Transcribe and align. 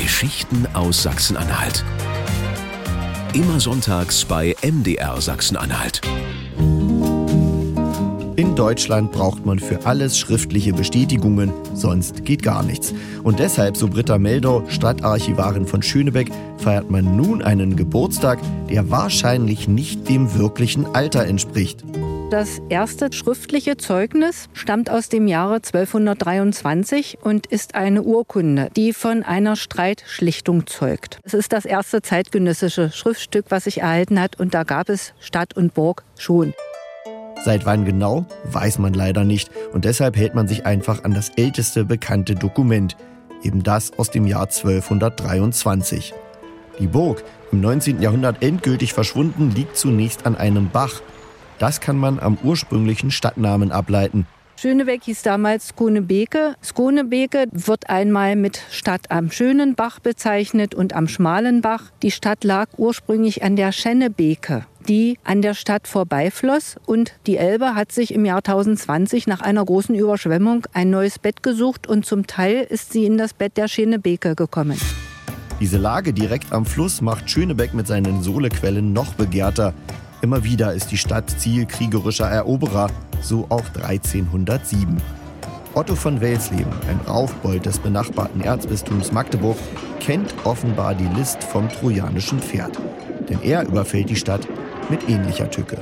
Geschichten 0.00 0.66
aus 0.72 1.02
Sachsen-Anhalt. 1.02 1.84
Immer 3.34 3.60
sonntags 3.60 4.24
bei 4.24 4.56
MDR 4.62 5.20
Sachsen-Anhalt. 5.20 6.00
In 8.36 8.56
Deutschland 8.56 9.12
braucht 9.12 9.44
man 9.44 9.58
für 9.58 9.84
alles 9.84 10.18
schriftliche 10.18 10.72
Bestätigungen, 10.72 11.52
sonst 11.74 12.24
geht 12.24 12.42
gar 12.42 12.62
nichts. 12.62 12.94
Und 13.22 13.40
deshalb, 13.40 13.76
so 13.76 13.88
Britta 13.88 14.16
Meldau, 14.16 14.64
Stadtarchivarin 14.68 15.66
von 15.66 15.82
Schönebeck, 15.82 16.30
feiert 16.56 16.90
man 16.90 17.14
nun 17.14 17.42
einen 17.42 17.76
Geburtstag, 17.76 18.38
der 18.70 18.88
wahrscheinlich 18.88 19.68
nicht 19.68 20.08
dem 20.08 20.34
wirklichen 20.34 20.86
Alter 20.94 21.26
entspricht. 21.26 21.84
Das 22.30 22.62
erste 22.68 23.12
schriftliche 23.12 23.76
Zeugnis 23.76 24.48
stammt 24.52 24.88
aus 24.88 25.08
dem 25.08 25.26
Jahre 25.26 25.56
1223 25.56 27.18
und 27.20 27.48
ist 27.48 27.74
eine 27.74 28.04
Urkunde, 28.04 28.68
die 28.76 28.92
von 28.92 29.24
einer 29.24 29.56
Streitschlichtung 29.56 30.68
zeugt. 30.68 31.18
Es 31.24 31.34
ist 31.34 31.52
das 31.52 31.64
erste 31.64 32.02
zeitgenössische 32.02 32.92
Schriftstück, 32.92 33.46
was 33.48 33.64
sich 33.64 33.80
erhalten 33.80 34.20
hat 34.20 34.38
und 34.38 34.54
da 34.54 34.62
gab 34.62 34.90
es 34.90 35.12
Stadt 35.18 35.56
und 35.56 35.74
Burg 35.74 36.04
schon. 36.16 36.54
Seit 37.44 37.66
wann 37.66 37.84
genau, 37.84 38.26
weiß 38.44 38.78
man 38.78 38.94
leider 38.94 39.24
nicht 39.24 39.50
und 39.72 39.84
deshalb 39.84 40.16
hält 40.16 40.36
man 40.36 40.46
sich 40.46 40.64
einfach 40.64 41.02
an 41.02 41.14
das 41.14 41.30
älteste 41.30 41.84
bekannte 41.84 42.36
Dokument, 42.36 42.96
eben 43.42 43.64
das 43.64 43.98
aus 43.98 44.12
dem 44.12 44.28
Jahr 44.28 44.42
1223. 44.42 46.14
Die 46.78 46.86
Burg, 46.86 47.24
im 47.50 47.60
19. 47.60 48.00
Jahrhundert 48.00 48.40
endgültig 48.40 48.92
verschwunden, 48.92 49.50
liegt 49.50 49.76
zunächst 49.76 50.26
an 50.26 50.36
einem 50.36 50.70
Bach, 50.70 51.02
das 51.60 51.80
kann 51.80 51.96
man 51.96 52.18
am 52.18 52.36
ursprünglichen 52.42 53.12
Stadtnamen 53.12 53.70
ableiten. 53.70 54.26
Schönebeck 54.56 55.04
hieß 55.04 55.22
damals 55.22 55.68
Skonebeke. 55.68 56.54
Skonebeke 56.62 57.46
wird 57.52 57.88
einmal 57.88 58.36
mit 58.36 58.60
Stadt 58.70 59.10
am 59.10 59.30
Schönen 59.30 59.74
Bach 59.74 60.00
bezeichnet 60.00 60.74
und 60.74 60.92
am 60.92 61.08
Schmalen 61.08 61.62
Bach. 61.62 61.84
Die 62.02 62.10
Stadt 62.10 62.44
lag 62.44 62.68
ursprünglich 62.76 63.42
an 63.42 63.56
der 63.56 63.72
Schennebeke 63.72 64.66
die 64.88 65.18
an 65.24 65.42
der 65.42 65.54
Stadt 65.54 65.86
vorbeifloss. 65.86 66.76
Und 66.86 67.12
die 67.26 67.36
Elbe 67.36 67.74
hat 67.74 67.92
sich 67.92 68.12
im 68.12 68.24
Jahr 68.24 68.38
1020 68.38 69.26
nach 69.26 69.40
einer 69.40 69.64
großen 69.64 69.94
Überschwemmung 69.94 70.66
ein 70.72 70.90
neues 70.90 71.18
Bett 71.18 71.42
gesucht 71.42 71.86
und 71.86 72.04
zum 72.04 72.26
Teil 72.26 72.66
ist 72.68 72.92
sie 72.92 73.04
in 73.04 73.18
das 73.18 73.34
Bett 73.34 73.56
der 73.56 73.68
Schönebeke 73.68 74.34
gekommen. 74.34 74.78
Diese 75.60 75.76
Lage 75.76 76.12
direkt 76.12 76.52
am 76.52 76.64
Fluss 76.64 77.02
macht 77.02 77.30
Schönebeck 77.30 77.74
mit 77.74 77.86
seinen 77.86 78.22
Sohlequellen 78.22 78.92
noch 78.92 79.14
begehrter. 79.14 79.74
Immer 80.22 80.44
wieder 80.44 80.74
ist 80.74 80.90
die 80.90 80.98
Stadt 80.98 81.30
Ziel 81.30 81.64
kriegerischer 81.64 82.26
Eroberer, 82.26 82.90
so 83.22 83.46
auch 83.48 83.64
1307. 83.82 85.00
Otto 85.72 85.94
von 85.94 86.20
Welsleben, 86.20 86.72
ein 86.88 87.00
Raufbold 87.08 87.64
des 87.64 87.78
benachbarten 87.78 88.42
Erzbistums 88.42 89.12
Magdeburg, 89.12 89.56
kennt 89.98 90.34
offenbar 90.44 90.94
die 90.94 91.08
List 91.16 91.42
vom 91.42 91.70
trojanischen 91.70 92.38
Pferd. 92.38 92.78
Denn 93.30 93.40
er 93.42 93.66
überfällt 93.66 94.10
die 94.10 94.16
Stadt 94.16 94.46
mit 94.90 95.08
ähnlicher 95.08 95.50
Tücke. 95.50 95.78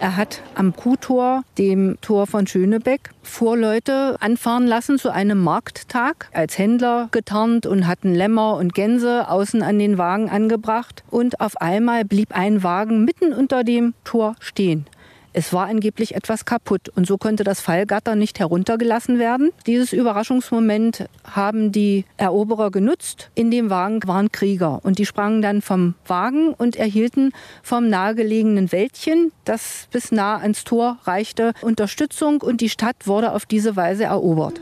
Er 0.00 0.16
hat 0.16 0.40
am 0.54 0.74
Kuhtor, 0.74 1.42
dem 1.58 1.98
Tor 2.00 2.26
von 2.26 2.46
Schönebeck, 2.46 3.10
Vorleute 3.22 4.16
anfahren 4.18 4.66
lassen 4.66 4.98
zu 4.98 5.10
einem 5.10 5.44
Markttag, 5.44 6.30
als 6.32 6.56
Händler 6.56 7.08
getarnt 7.10 7.66
und 7.66 7.86
hatten 7.86 8.14
Lämmer 8.14 8.56
und 8.56 8.72
Gänse 8.72 9.28
außen 9.28 9.62
an 9.62 9.78
den 9.78 9.98
Wagen 9.98 10.30
angebracht. 10.30 11.04
Und 11.10 11.42
auf 11.42 11.60
einmal 11.60 12.06
blieb 12.06 12.34
ein 12.34 12.62
Wagen 12.62 13.04
mitten 13.04 13.34
unter 13.34 13.62
dem 13.62 13.92
Tor 14.02 14.36
stehen. 14.40 14.86
Es 15.32 15.52
war 15.52 15.66
angeblich 15.66 16.16
etwas 16.16 16.44
kaputt 16.44 16.88
und 16.88 17.06
so 17.06 17.16
konnte 17.16 17.44
das 17.44 17.60
Fallgatter 17.60 18.16
nicht 18.16 18.40
heruntergelassen 18.40 19.20
werden. 19.20 19.50
Dieses 19.66 19.92
Überraschungsmoment 19.92 21.08
haben 21.22 21.70
die 21.70 22.04
Eroberer 22.16 22.72
genutzt. 22.72 23.30
In 23.36 23.52
dem 23.52 23.70
Wagen 23.70 24.00
waren 24.06 24.32
Krieger 24.32 24.80
und 24.82 24.98
die 24.98 25.06
sprangen 25.06 25.40
dann 25.40 25.62
vom 25.62 25.94
Wagen 26.04 26.52
und 26.54 26.74
erhielten 26.74 27.32
vom 27.62 27.88
nahegelegenen 27.88 28.72
Wäldchen, 28.72 29.30
das 29.44 29.86
bis 29.92 30.10
nah 30.10 30.38
ans 30.38 30.64
Tor 30.64 30.98
reichte, 31.04 31.52
Unterstützung 31.62 32.40
und 32.40 32.60
die 32.60 32.68
Stadt 32.68 33.06
wurde 33.06 33.32
auf 33.32 33.46
diese 33.46 33.76
Weise 33.76 34.04
erobert. 34.04 34.60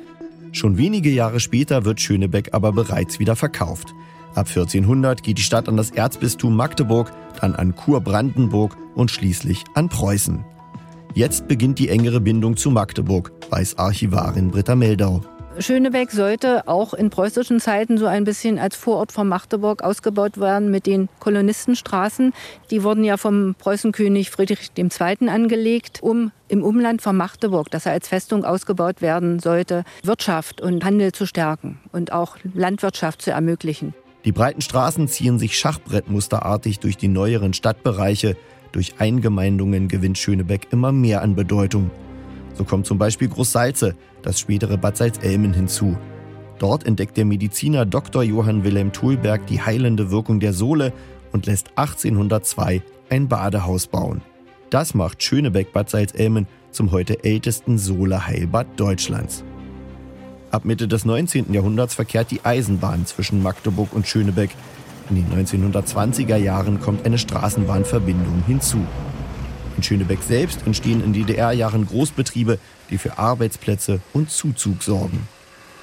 Schon 0.53 0.77
wenige 0.77 1.11
Jahre 1.11 1.41
später 1.41 1.87
wird 1.87 2.01
Schönebeck 2.01 2.51
aber 2.53 2.73
bereits 2.73 3.19
wieder 3.19 3.37
verkauft. 3.37 3.95
Ab 4.35 4.49
1400 4.49 5.23
geht 5.23 5.39
die 5.39 5.43
Stadt 5.43 5.69
an 5.69 5.79
das 5.79 5.91
Erzbistum 5.91 6.55
Magdeburg, 6.55 7.11
dann 7.41 7.55
an 7.55 7.75
Kurbrandenburg 7.75 8.77
und 8.95 9.11
schließlich 9.11 9.65
an 9.75 9.89
Preußen. 9.89 10.45
Jetzt 11.19 11.49
beginnt 11.49 11.81
die 11.81 11.89
engere 11.89 12.21
Bindung 12.21 12.57
zu 12.57 12.71
Magdeburg, 12.71 13.33
weiß 13.51 13.77
Archivarin 13.77 14.53
Britta 14.53 14.77
Meldau. 14.77 15.21
Schönebeck 15.59 16.13
sollte 16.13 16.69
auch 16.69 16.95
in 16.95 17.11
preußischen 17.11 17.59
Zeiten 17.59 17.99
so 17.99 18.07
ein 18.07 18.23
bisschen 18.23 18.61
als 18.61 18.77
Vorort 18.77 19.11
von 19.11 19.27
Magdeburg 19.27 19.83
ausgebaut 19.83 20.39
werden 20.39 20.71
mit 20.71 20.87
den 20.87 21.09
Kolonistenstraßen. 21.19 22.33
Die 22.71 22.85
wurden 22.85 23.03
ja 23.03 23.17
vom 23.17 23.57
Preußenkönig 23.59 24.31
Friedrich 24.31 24.71
II. 24.79 25.29
angelegt, 25.29 25.99
um 26.03 26.31
im 26.47 26.63
Umland 26.63 27.03
von 27.03 27.17
Magdeburg, 27.17 27.69
das 27.73 27.87
er 27.87 27.91
als 27.95 28.07
Festung 28.07 28.45
ausgebaut 28.45 29.03
werden 29.03 29.41
sollte, 29.41 29.83
Wirtschaft 30.05 30.61
und 30.61 30.85
Handel 30.85 31.11
zu 31.11 31.27
stärken 31.27 31.81
und 31.91 32.13
auch 32.13 32.37
Landwirtschaft 32.55 33.23
zu 33.23 33.33
ermöglichen. 33.33 33.93
Die 34.25 34.33
breiten 34.33 34.61
Straßen 34.61 35.09
ziehen 35.09 35.41
sich 35.41 35.59
schachbrettmusterartig 35.59 36.79
durch 36.79 36.97
die 36.97 37.09
neueren 37.09 37.55
Stadtbereiche 37.55 38.37
durch 38.73 38.95
Eingemeindungen 38.99 39.89
gewinnt 39.89 40.19
Schönebeck 40.19 40.69
immer 40.71 40.93
mehr 40.93 41.23
an 41.23 41.35
Bedeutung. 41.35 41.91
So 42.55 42.65
kommt 42.65 42.87
zum 42.87 42.99
Beispiel 42.99 43.29
Großsalze, 43.29 43.95
das 44.23 44.41
spätere 44.41 44.77
Bad 44.77 44.97
Salzelmen, 44.97 45.53
hinzu. 45.53 45.97
Dort 46.59 46.87
entdeckt 46.87 47.17
der 47.17 47.25
Mediziner 47.25 47.87
Dr. 47.87 48.23
Johann 48.23 48.65
Wilhelm 48.65 48.93
Thulberg 48.93 49.47
die 49.47 49.61
heilende 49.61 50.11
Wirkung 50.11 50.41
der 50.41 50.53
Sohle 50.53 50.93
und 51.33 51.47
lässt 51.47 51.69
1802 51.77 52.83
ein 53.11 53.29
Badehaus 53.29 53.87
bauen. 53.87 54.23
Das 54.71 54.95
macht 54.95 55.23
Schönebeck 55.23 55.73
Bad 55.73 55.89
Salzelmen 55.89 56.47
zum 56.71 56.91
heute 56.91 57.25
ältesten 57.25 57.79
Sohleheilbad 57.79 58.67
Deutschlands. 58.79 59.45
Ab 60.51 60.65
Mitte 60.65 60.89
des 60.89 61.05
19. 61.05 61.53
Jahrhunderts 61.53 61.95
verkehrt 61.95 62.31
die 62.31 62.45
Eisenbahn 62.45 63.07
zwischen 63.07 63.43
Magdeburg 63.43 63.93
und 63.93 64.07
Schönebeck. 64.07 64.51
In 65.11 65.17
den 65.17 65.47
1920er 65.47 66.37
Jahren 66.37 66.81
kommt 66.81 67.07
eine 67.07 67.19
Straßenbahnverbindung 67.19 68.43
hinzu. 68.47 68.79
In 69.77 69.83
Schönebeck 69.83 70.23
selbst 70.23 70.67
entstehen 70.67 71.03
in 71.03 71.13
DDR-Jahren 71.13 71.87
Großbetriebe, 71.87 72.59
die 72.91 72.99
für 72.99 73.19
Arbeitsplätze 73.19 74.01
und 74.13 74.31
Zuzug 74.31 74.83
sorgen. 74.83 75.27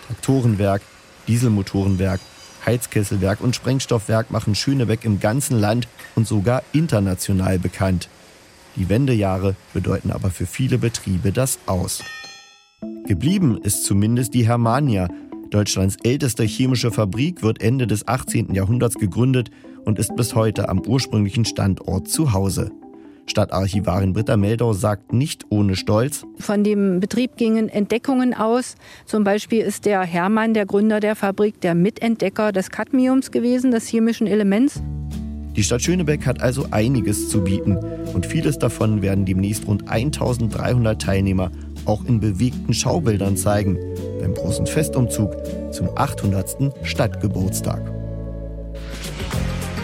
Traktorenwerk, 0.07 0.81
Dieselmotorenwerk, 1.27 2.19
Heizkesselwerk 2.65 3.41
und 3.41 3.55
Sprengstoffwerk 3.55 4.31
machen 4.31 4.53
Schönebeck 4.53 5.05
im 5.05 5.19
ganzen 5.19 5.59
Land 5.59 5.87
und 6.15 6.27
sogar 6.27 6.61
international 6.73 7.57
bekannt. 7.57 8.09
Die 8.75 8.89
Wendejahre 8.89 9.55
bedeuten 9.73 10.11
aber 10.11 10.29
für 10.29 10.45
viele 10.45 10.77
Betriebe 10.77 11.31
das 11.31 11.59
Aus. 11.65 12.03
Geblieben 13.07 13.59
ist 13.61 13.85
zumindest 13.85 14.33
die 14.33 14.47
Hermania, 14.47 15.07
Deutschlands 15.55 15.95
älteste 16.03 16.43
chemische 16.43 16.91
Fabrik 16.91 17.41
wird 17.41 17.61
Ende 17.61 17.87
des 17.87 18.09
18. 18.09 18.53
Jahrhunderts 18.53 18.95
gegründet 18.95 19.51
und 19.85 19.99
ist 19.99 20.13
bis 20.17 20.35
heute 20.35 20.67
am 20.67 20.81
ursprünglichen 20.81 21.45
Standort 21.45 22.09
zu 22.09 22.33
Hause. 22.33 22.71
Stadtarchivarin 23.25 24.11
Britta 24.11 24.35
Meldau 24.35 24.73
sagt 24.73 25.13
nicht 25.13 25.45
ohne 25.47 25.77
Stolz. 25.77 26.25
Von 26.39 26.65
dem 26.65 26.99
Betrieb 26.99 27.37
gingen 27.37 27.69
Entdeckungen 27.69 28.33
aus. 28.33 28.75
Zum 29.05 29.23
Beispiel 29.23 29.61
ist 29.61 29.85
der 29.85 30.01
Hermann, 30.01 30.53
der 30.53 30.65
Gründer 30.65 30.99
der 30.99 31.15
Fabrik, 31.15 31.61
der 31.61 31.73
Mitentdecker 31.73 32.51
des 32.51 32.69
Cadmiums 32.69 33.31
gewesen, 33.31 33.71
des 33.71 33.87
chemischen 33.87 34.27
Elements. 34.27 34.81
Die 35.55 35.63
Stadt 35.63 35.81
Schönebeck 35.81 36.25
hat 36.25 36.41
also 36.41 36.67
einiges 36.71 37.29
zu 37.29 37.41
bieten 37.41 37.77
und 38.13 38.25
vieles 38.25 38.59
davon 38.59 39.01
werden 39.01 39.23
demnächst 39.23 39.65
rund 39.67 39.87
1300 39.87 41.01
Teilnehmer 41.01 41.49
auch 41.85 42.03
in 42.03 42.19
bewegten 42.19 42.73
Schaubildern 42.73 43.37
zeigen 43.37 43.77
beim 44.25 44.33
großen 44.33 44.65
Festumzug 44.65 45.35
zum 45.71 45.95
800. 45.95 46.73
Stadtgeburtstag. 46.81 47.79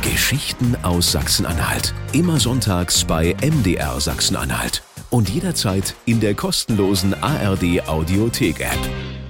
Geschichten 0.01 0.75
aus 0.81 1.11
Sachsen-Anhalt. 1.11 1.93
Immer 2.11 2.39
sonntags 2.39 3.05
bei 3.05 3.35
MDR 3.39 3.99
Sachsen-Anhalt. 4.01 4.81
Und 5.11 5.29
jederzeit 5.29 5.93
in 6.05 6.21
der 6.21 6.33
kostenlosen 6.33 7.13
ARD 7.21 7.87
Audiothek-App. 7.87 9.20